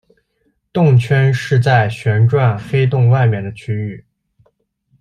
[0.73, 4.03] 动圈是在旋转黑洞外面的区域。